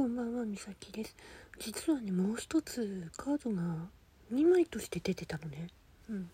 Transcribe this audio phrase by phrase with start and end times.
[0.00, 1.14] こんばんは、みさきです。
[1.58, 3.62] 実はね、もう一つカードが
[4.32, 5.66] 2枚として出てたのね。
[6.08, 6.30] うん。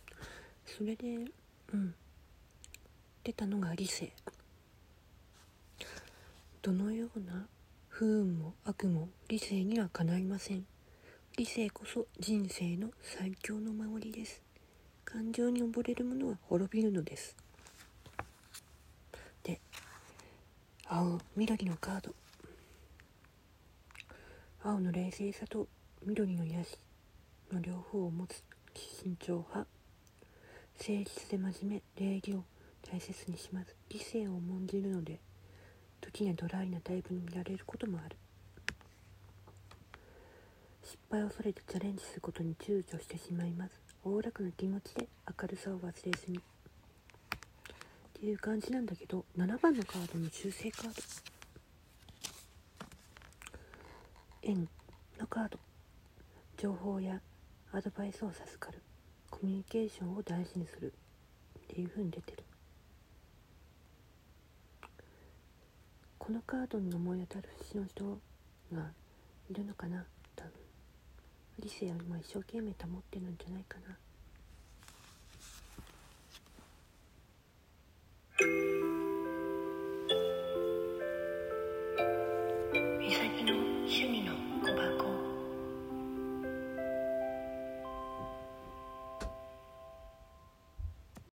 [0.65, 1.27] それで、
[1.75, 1.93] うん。
[3.25, 4.13] 出たのが理性。
[6.63, 7.49] どのような
[7.99, 10.67] 不運も悪も理性にはかないません。
[11.39, 14.43] 理性こそ人生の最強の守りです。
[15.07, 17.35] 感情に溺れる者は滅びるのです。
[19.43, 19.59] で、
[20.87, 22.15] 青、緑のカード。
[24.63, 25.67] 青の冷静さと
[26.05, 26.79] 緑の癒し
[27.51, 29.67] の両方を持つ慎重派誠
[30.83, 32.45] 実で真面目礼儀を
[32.93, 35.19] 大切にします理性を重んじるので
[36.17, 38.17] 時にはドライなタイプに見られることもある。
[40.83, 43.79] 失敗を恐れてチャレンジすることに躊躇してしまいます。
[44.03, 46.39] おおらかな気持ちで明るさを忘れずに。
[46.39, 46.41] っ
[48.15, 50.93] ていう感じなんだけど7番のカードの修正カード。
[54.41, 54.67] 円
[55.21, 55.59] のカード。
[56.57, 57.21] 情報や
[57.73, 58.81] アドバイスを授かる。
[59.29, 60.95] コミュニケーションを大事にする。
[61.59, 62.56] っていう風に出てる。
[66.27, 68.05] このカードに思い当たる節の人
[68.75, 68.91] が
[69.49, 70.05] いるのかな？
[70.35, 70.53] 多分。
[71.61, 73.97] 理性を今一生懸命保ってるんじゃないかな。